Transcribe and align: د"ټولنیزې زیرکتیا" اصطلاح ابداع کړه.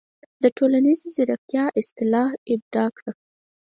د"ټولنیزې 0.43 1.07
زیرکتیا" 1.15 1.63
اصطلاح 1.81 2.29
ابداع 2.53 2.89
کړه. 2.97 3.11